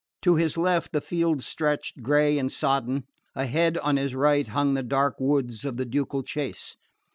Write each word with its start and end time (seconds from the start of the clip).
To 0.23 0.35
his 0.35 0.57
left 0.57 0.93
the 0.93 0.99
field 0.99 1.43
stretched, 1.43 2.01
grey 2.01 2.39
and 2.39 2.51
sodden; 2.51 3.03
ahead, 3.35 3.77
on 3.77 3.97
his 3.97 4.15
right, 4.15 4.47
hung 4.47 4.73
the 4.73 4.81
dark 4.81 5.19
woods 5.19 5.63
of 5.63 5.77
the 5.77 5.85
ducal 5.85 6.23
chase. 6.23 6.75